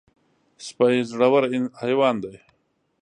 [0.65, 1.43] سپي زړور
[1.81, 2.35] حیوان دی.